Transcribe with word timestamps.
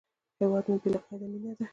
هیواد 0.39 0.65
مې 0.69 0.77
بې 0.81 0.89
له 0.93 0.99
قیده 1.05 1.27
مینه 1.31 1.51
ده 1.57 1.65